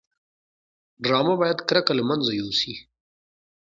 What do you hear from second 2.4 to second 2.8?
یوسي